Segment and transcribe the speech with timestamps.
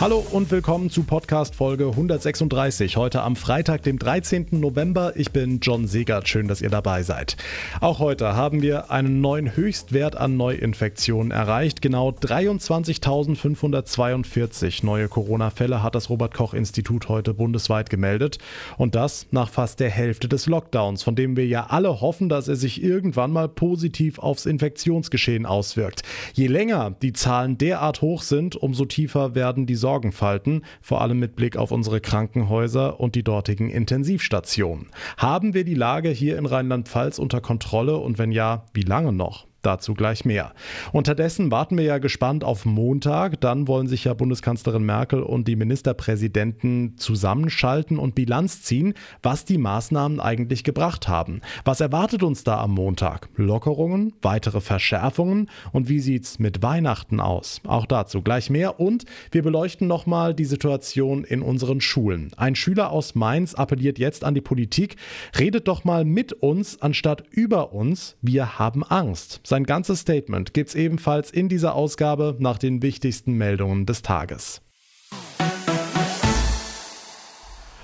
[0.00, 2.96] Hallo und willkommen zu Podcast Folge 136.
[2.96, 4.46] Heute am Freitag, dem 13.
[4.52, 5.14] November.
[5.16, 6.28] Ich bin John Segert.
[6.28, 7.36] Schön, dass ihr dabei seid.
[7.80, 11.82] Auch heute haben wir einen neuen Höchstwert an Neuinfektionen erreicht.
[11.82, 18.38] Genau 23.542 neue Corona-Fälle hat das Robert-Koch-Institut heute bundesweit gemeldet.
[18.76, 22.46] Und das nach fast der Hälfte des Lockdowns, von dem wir ja alle hoffen, dass
[22.46, 26.02] er sich irgendwann mal positiv aufs Infektionsgeschehen auswirkt.
[26.34, 31.34] Je länger die Zahlen derart hoch sind, umso tiefer werden die Sorgenfalten, vor allem mit
[31.34, 34.88] Blick auf unsere Krankenhäuser und die dortigen Intensivstationen.
[35.16, 39.47] Haben wir die Lage hier in Rheinland-Pfalz unter Kontrolle und wenn ja, wie lange noch?
[39.62, 40.52] Dazu gleich mehr.
[40.92, 43.40] Unterdessen warten wir ja gespannt auf Montag.
[43.40, 49.58] Dann wollen sich ja Bundeskanzlerin Merkel und die Ministerpräsidenten zusammenschalten und Bilanz ziehen, was die
[49.58, 51.40] Maßnahmen eigentlich gebracht haben.
[51.64, 53.30] Was erwartet uns da am Montag?
[53.34, 57.60] Lockerungen, weitere Verschärfungen und wie sieht's mit Weihnachten aus?
[57.66, 62.30] Auch dazu gleich mehr und wir beleuchten nochmal die Situation in unseren Schulen.
[62.36, 64.94] Ein Schüler aus Mainz appelliert jetzt an die Politik,
[65.36, 68.16] redet doch mal mit uns anstatt über uns.
[68.22, 69.40] Wir haben Angst.
[69.48, 74.60] Sein ganzes Statement gibt's ebenfalls in dieser Ausgabe nach den wichtigsten Meldungen des Tages.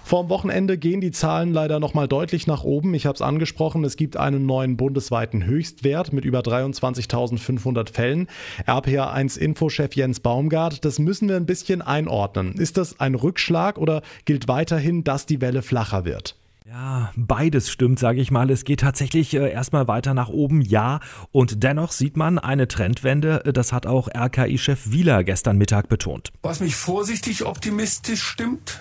[0.04, 2.92] Vorm Wochenende gehen die Zahlen leider nochmal deutlich nach oben.
[2.92, 8.28] Ich habe es angesprochen, es gibt einen neuen bundesweiten Höchstwert mit über 23.500 Fällen.
[8.66, 12.52] RPA1 Infochef Jens Baumgart, das müssen wir ein bisschen einordnen.
[12.58, 16.36] Ist das ein Rückschlag oder gilt weiterhin, dass die Welle flacher wird?
[16.74, 18.50] Ja, beides stimmt, sage ich mal.
[18.50, 20.98] Es geht tatsächlich äh, erstmal weiter nach oben, ja.
[21.30, 23.44] Und dennoch sieht man eine Trendwende.
[23.54, 26.32] Das hat auch RKI-Chef Wieler gestern Mittag betont.
[26.42, 28.80] Was mich vorsichtig optimistisch stimmt,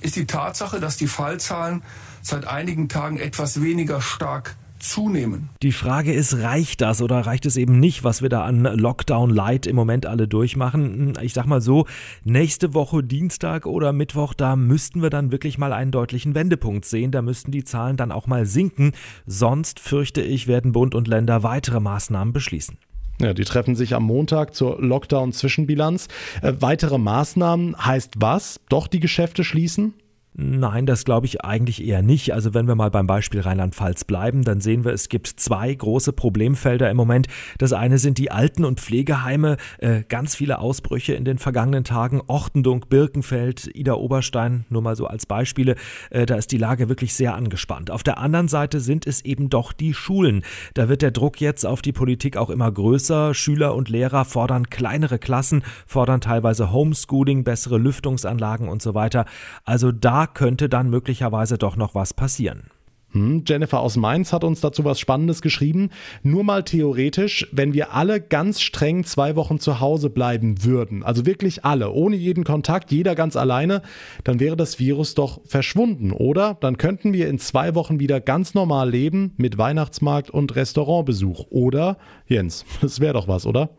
[0.00, 1.84] ist die Tatsache, dass die Fallzahlen
[2.22, 5.50] seit einigen Tagen etwas weniger stark zunehmen.
[5.62, 9.30] Die Frage ist, reicht das oder reicht es eben nicht, was wir da an Lockdown
[9.30, 11.14] Light im Moment alle durchmachen?
[11.22, 11.86] Ich sag mal so,
[12.24, 17.10] nächste Woche Dienstag oder Mittwoch, da müssten wir dann wirklich mal einen deutlichen Wendepunkt sehen.
[17.10, 18.92] Da müssten die Zahlen dann auch mal sinken.
[19.26, 22.78] Sonst fürchte ich, werden Bund und Länder weitere Maßnahmen beschließen.
[23.20, 26.06] Ja, die treffen sich am Montag zur Lockdown-Zwischenbilanz.
[26.40, 28.60] Äh, weitere Maßnahmen heißt was?
[28.68, 29.94] Doch die Geschäfte schließen?
[30.40, 32.32] Nein, das glaube ich eigentlich eher nicht.
[32.32, 36.12] Also wenn wir mal beim Beispiel Rheinland-Pfalz bleiben, dann sehen wir, es gibt zwei große
[36.12, 37.26] Problemfelder im Moment.
[37.58, 42.22] Das eine sind die Alten- und Pflegeheime, äh, ganz viele Ausbrüche in den vergangenen Tagen,
[42.28, 45.74] Ortendung, Birkenfeld, Ida Oberstein, nur mal so als Beispiele.
[46.10, 47.90] Äh, da ist die Lage wirklich sehr angespannt.
[47.90, 50.44] Auf der anderen Seite sind es eben doch die Schulen.
[50.74, 53.34] Da wird der Druck jetzt auf die Politik auch immer größer.
[53.34, 59.24] Schüler und Lehrer fordern kleinere Klassen, fordern teilweise Homeschooling, bessere Lüftungsanlagen und so weiter.
[59.64, 62.70] Also da könnte dann möglicherweise doch noch was passieren.
[63.12, 65.90] Hm, Jennifer aus Mainz hat uns dazu was Spannendes geschrieben.
[66.22, 71.24] Nur mal theoretisch, wenn wir alle ganz streng zwei Wochen zu Hause bleiben würden, also
[71.24, 73.80] wirklich alle, ohne jeden Kontakt, jeder ganz alleine,
[74.24, 76.58] dann wäre das Virus doch verschwunden, oder?
[76.60, 81.96] Dann könnten wir in zwei Wochen wieder ganz normal leben mit Weihnachtsmarkt und Restaurantbesuch, oder?
[82.26, 83.70] Jens, das wäre doch was, oder?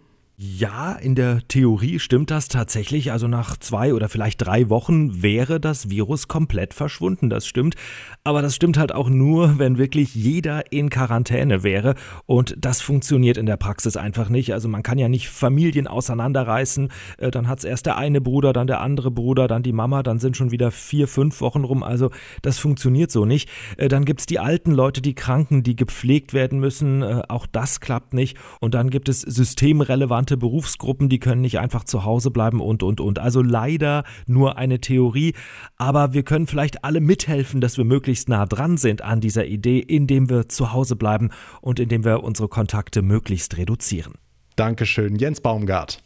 [0.42, 3.12] Ja, in der Theorie stimmt das tatsächlich.
[3.12, 7.30] Also nach zwei oder vielleicht drei Wochen wäre das Virus komplett verschwunden.
[7.30, 7.76] Das stimmt.
[8.24, 11.96] Aber das stimmt halt auch nur, wenn wirklich jeder in Quarantäne wäre.
[12.26, 14.54] Und das funktioniert in der Praxis einfach nicht.
[14.54, 16.88] Also man kann ja nicht Familien auseinanderreißen.
[17.18, 20.04] Äh, dann hat es erst der eine Bruder, dann der andere Bruder, dann die Mama.
[20.04, 21.84] Dann sind schon wieder vier, fünf Wochen rum.
[21.84, 22.12] Also
[22.44, 23.50] das funktioniert so nicht.
[23.76, 27.02] Äh, dann gibt es die alten Leute, die Kranken, die gepflegt werden müssen.
[27.02, 28.38] Äh, auch das klappt nicht.
[28.62, 32.84] Und dann gibt es systemrelevante relevante Berufsgruppen, die können nicht einfach zu Hause bleiben und,
[32.84, 33.20] und, und.
[33.20, 35.34] Also leider nur eine Theorie,
[35.78, 39.80] aber wir können vielleicht alle mithelfen, dass wir möglichst nah dran sind an dieser Idee,
[39.80, 41.30] indem wir zu Hause bleiben
[41.62, 44.14] und indem wir unsere Kontakte möglichst reduzieren.
[44.56, 46.02] Dankeschön, Jens Baumgart.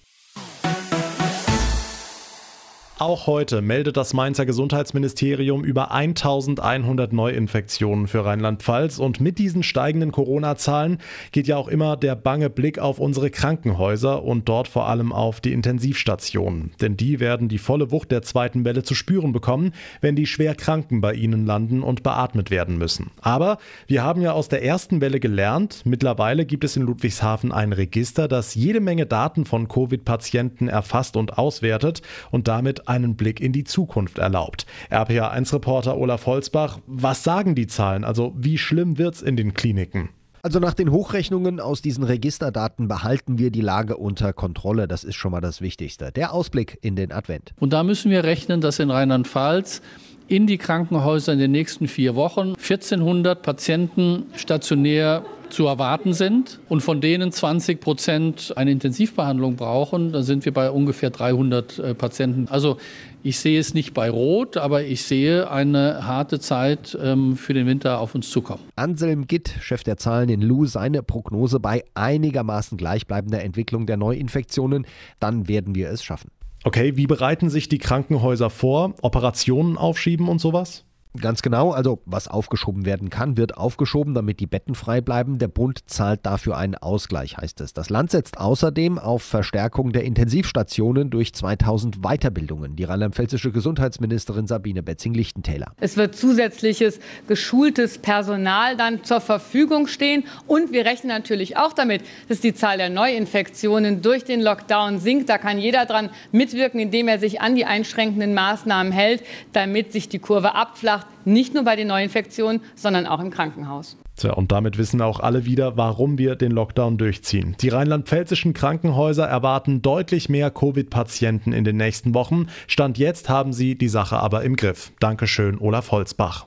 [3.03, 8.97] Auch heute meldet das Mainzer Gesundheitsministerium über 1100 Neuinfektionen für Rheinland-Pfalz.
[8.97, 10.99] Und mit diesen steigenden Corona-Zahlen
[11.33, 15.41] geht ja auch immer der bange Blick auf unsere Krankenhäuser und dort vor allem auf
[15.41, 16.71] die Intensivstationen.
[16.79, 21.01] Denn die werden die volle Wucht der zweiten Welle zu spüren bekommen, wenn die Schwerkranken
[21.01, 23.11] bei ihnen landen und beatmet werden müssen.
[23.19, 27.73] Aber wir haben ja aus der ersten Welle gelernt, mittlerweile gibt es in Ludwigshafen ein
[27.73, 32.01] Register, das jede Menge Daten von Covid-Patienten erfasst und auswertet
[32.31, 34.65] und damit einen Blick in die Zukunft erlaubt.
[34.91, 38.03] RPA1-Reporter Olaf Holzbach, was sagen die Zahlen?
[38.03, 40.09] Also wie schlimm wird's in den Kliniken?
[40.45, 44.89] Also nach den Hochrechnungen aus diesen Registerdaten behalten wir die Lage unter Kontrolle.
[44.89, 46.11] Das ist schon mal das Wichtigste.
[46.11, 47.53] Der Ausblick in den Advent.
[47.61, 49.81] Und da müssen wir rechnen, dass in Rheinland-Pfalz
[50.27, 55.23] in die Krankenhäuser in den nächsten vier Wochen 1400 Patienten stationär
[55.53, 60.71] zu erwarten sind und von denen 20 Prozent eine Intensivbehandlung brauchen, dann sind wir bei
[60.71, 62.47] ungefähr 300 äh, Patienten.
[62.49, 62.77] Also
[63.21, 67.67] ich sehe es nicht bei Rot, aber ich sehe eine harte Zeit ähm, für den
[67.67, 68.63] Winter auf uns zukommen.
[68.75, 74.85] Anselm Gitt, Chef der Zahlen in Lu, seine Prognose bei einigermaßen gleichbleibender Entwicklung der Neuinfektionen.
[75.19, 76.31] Dann werden wir es schaffen.
[76.65, 78.95] Okay, wie bereiten sich die Krankenhäuser vor?
[79.01, 80.85] Operationen aufschieben und sowas?
[81.21, 85.37] Ganz genau, also was aufgeschoben werden kann, wird aufgeschoben, damit die Betten frei bleiben.
[85.37, 87.71] Der Bund zahlt dafür einen Ausgleich, heißt es.
[87.73, 92.75] Das Land setzt außerdem auf Verstärkung der Intensivstationen durch 2000 Weiterbildungen.
[92.75, 95.73] Die rheinland-pfälzische Gesundheitsministerin Sabine Betzing-Lichtentäler.
[95.79, 102.01] Es wird zusätzliches geschultes Personal dann zur Verfügung stehen und wir rechnen natürlich auch damit,
[102.27, 105.29] dass die Zahl der Neuinfektionen durch den Lockdown sinkt.
[105.29, 110.09] Da kann jeder dran mitwirken, indem er sich an die einschränkenden Maßnahmen hält, damit sich
[110.09, 113.97] die Kurve abflacht nicht nur bei den Neuinfektionen, sondern auch im Krankenhaus.
[114.15, 117.55] Tja, und damit wissen auch alle wieder, warum wir den Lockdown durchziehen.
[117.61, 122.47] Die rheinland-pfälzischen Krankenhäuser erwarten deutlich mehr Covid-Patienten in den nächsten Wochen.
[122.67, 124.91] Stand jetzt haben sie die Sache aber im Griff.
[124.99, 126.45] Dankeschön, Olaf Holzbach.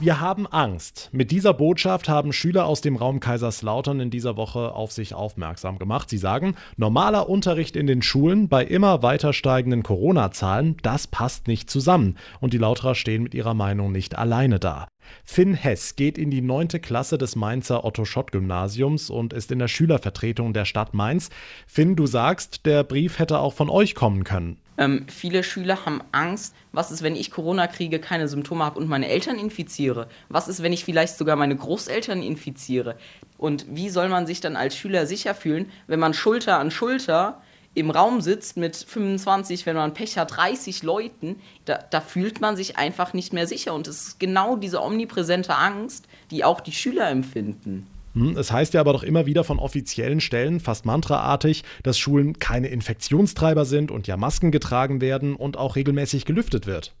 [0.00, 1.08] Wir haben Angst.
[1.10, 5.80] Mit dieser Botschaft haben Schüler aus dem Raum Kaiserslautern in dieser Woche auf sich aufmerksam
[5.80, 6.08] gemacht.
[6.08, 11.68] Sie sagen, normaler Unterricht in den Schulen bei immer weiter steigenden Corona-Zahlen, das passt nicht
[11.68, 12.16] zusammen.
[12.38, 14.86] Und die Lauterer stehen mit ihrer Meinung nicht alleine da.
[15.24, 20.52] Finn Hess geht in die neunte Klasse des Mainzer Otto-Schott-Gymnasiums und ist in der Schülervertretung
[20.52, 21.28] der Stadt Mainz.
[21.66, 24.58] Finn, du sagst, der Brief hätte auch von euch kommen können.
[24.78, 28.88] Ähm, viele Schüler haben Angst, was ist, wenn ich Corona kriege, keine Symptome habe und
[28.88, 30.08] meine Eltern infiziere?
[30.28, 32.96] Was ist, wenn ich vielleicht sogar meine Großeltern infiziere?
[33.36, 37.42] Und wie soll man sich dann als Schüler sicher fühlen, wenn man Schulter an Schulter
[37.74, 42.56] im Raum sitzt mit 25, wenn man Pech hat, 30 Leuten, da, da fühlt man
[42.56, 43.74] sich einfach nicht mehr sicher.
[43.74, 47.86] Und es ist genau diese omnipräsente Angst, die auch die Schüler empfinden.
[48.18, 52.38] Hm, es heißt ja aber doch immer wieder von offiziellen Stellen, fast mantraartig, dass Schulen
[52.40, 56.92] keine Infektionstreiber sind und ja Masken getragen werden und auch regelmäßig gelüftet wird.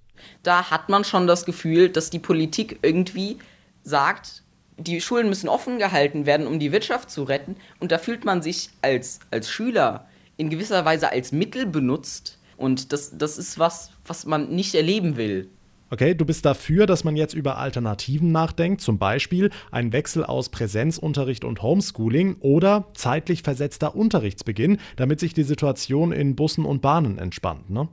[0.44, 3.38] Da hat man schon das Gefühl, dass die Politik irgendwie
[3.82, 4.44] sagt,
[4.76, 7.56] die Schulen müssen offen gehalten werden, um die Wirtschaft zu retten.
[7.80, 10.06] Und da fühlt man sich als, als Schüler
[10.36, 12.38] in gewisser Weise als Mittel benutzt.
[12.56, 15.50] Und das, das ist was, was man nicht erleben will.
[15.90, 20.50] Okay, du bist dafür, dass man jetzt über Alternativen nachdenkt, zum Beispiel ein Wechsel aus
[20.50, 27.18] Präsenzunterricht und Homeschooling oder zeitlich versetzter Unterrichtsbeginn, damit sich die Situation in Bussen und Bahnen
[27.18, 27.88] entspannt, ne?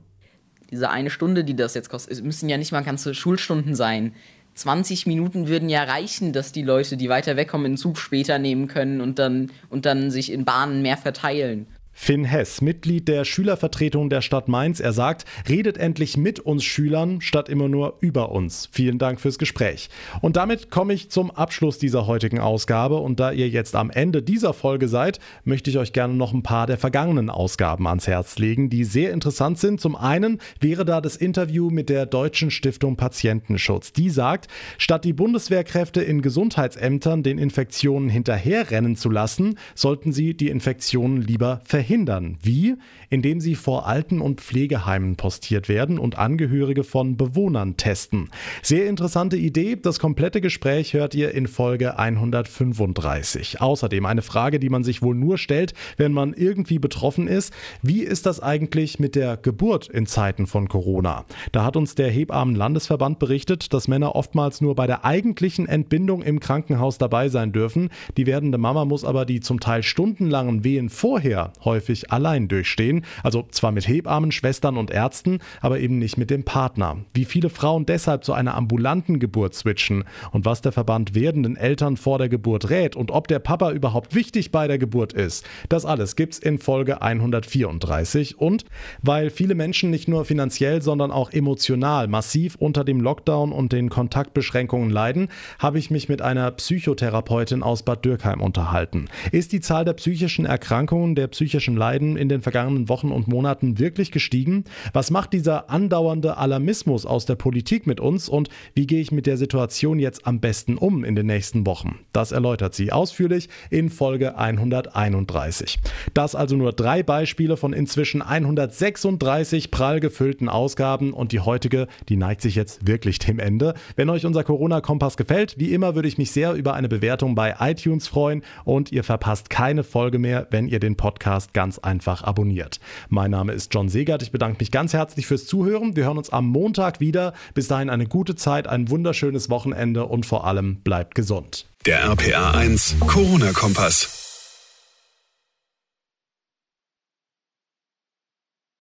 [0.70, 4.14] Diese eine Stunde, die das jetzt kostet, müssen ja nicht mal ganze Schulstunden sein.
[4.56, 8.66] 20 Minuten würden ja reichen, dass die Leute, die weiter wegkommen, den Zug später nehmen
[8.66, 11.66] können und dann, und dann sich in Bahnen mehr verteilen.
[11.98, 17.22] Finn Hess, Mitglied der Schülervertretung der Stadt Mainz, er sagt, redet endlich mit uns Schülern
[17.22, 18.68] statt immer nur über uns.
[18.70, 19.88] Vielen Dank fürs Gespräch.
[20.20, 24.22] Und damit komme ich zum Abschluss dieser heutigen Ausgabe und da ihr jetzt am Ende
[24.22, 28.38] dieser Folge seid, möchte ich euch gerne noch ein paar der vergangenen Ausgaben ans Herz
[28.38, 29.80] legen, die sehr interessant sind.
[29.80, 33.94] Zum einen wäre da das Interview mit der Deutschen Stiftung Patientenschutz.
[33.94, 40.50] Die sagt, statt die Bundeswehrkräfte in Gesundheitsämtern den Infektionen hinterherrennen zu lassen, sollten sie die
[40.50, 42.36] Infektionen lieber verhindern verhindern.
[42.42, 42.74] Wie?
[43.10, 48.28] Indem sie vor Alten- und Pflegeheimen postiert werden und Angehörige von Bewohnern testen.
[48.60, 49.76] Sehr interessante Idee.
[49.76, 53.60] Das komplette Gespräch hört ihr in Folge 135.
[53.60, 57.54] Außerdem eine Frage, die man sich wohl nur stellt, wenn man irgendwie betroffen ist.
[57.82, 61.24] Wie ist das eigentlich mit der Geburt in Zeiten von Corona?
[61.52, 66.40] Da hat uns der Hebammen-Landesverband berichtet, dass Männer oftmals nur bei der eigentlichen Entbindung im
[66.40, 67.90] Krankenhaus dabei sein dürfen.
[68.16, 73.04] Die werdende Mama muss aber die zum Teil stundenlangen Wehen vorher häufig häufig allein durchstehen.
[73.22, 76.96] Also zwar mit Hebammen, Schwestern und Ärzten, aber eben nicht mit dem Partner.
[77.12, 81.96] Wie viele Frauen deshalb zu einer ambulanten Geburt switchen und was der Verband werdenden Eltern
[81.96, 85.84] vor der Geburt rät und ob der Papa überhaupt wichtig bei der Geburt ist, das
[85.84, 88.38] alles gibt's in Folge 134.
[88.38, 88.64] Und
[89.02, 93.90] weil viele Menschen nicht nur finanziell, sondern auch emotional massiv unter dem Lockdown und den
[93.90, 95.28] Kontaktbeschränkungen leiden,
[95.58, 99.08] habe ich mich mit einer Psychotherapeutin aus Bad Dürkheim unterhalten.
[99.32, 103.26] Ist die Zahl der psychischen Erkrankungen, der psychischen psychischen Leiden in den vergangenen Wochen und
[103.26, 104.64] Monaten wirklich gestiegen?
[104.92, 109.26] Was macht dieser andauernde Alarmismus aus der Politik mit uns und wie gehe ich mit
[109.26, 111.98] der Situation jetzt am besten um in den nächsten Wochen?
[112.12, 115.78] Das erläutert sie ausführlich in Folge 131.
[116.14, 122.16] Das also nur drei Beispiele von inzwischen 136 prall gefüllten Ausgaben und die heutige, die
[122.16, 123.74] neigt sich jetzt wirklich dem Ende.
[123.96, 127.56] Wenn euch unser Corona-Kompass gefällt, wie immer würde ich mich sehr über eine Bewertung bei
[127.58, 132.80] iTunes freuen und ihr verpasst keine Folge mehr, wenn ihr den Podcast ganz einfach abonniert.
[133.08, 134.20] Mein Name ist John Segert.
[134.20, 135.96] Ich bedanke mich ganz herzlich fürs Zuhören.
[135.96, 137.32] Wir hören uns am Montag wieder.
[137.54, 141.66] Bis dahin eine gute Zeit, ein wunderschönes Wochenende und vor allem bleibt gesund.
[141.86, 144.25] Der RPA 1 Corona-Kompass.